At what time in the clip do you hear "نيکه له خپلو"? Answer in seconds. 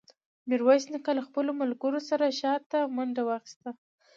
0.91-1.51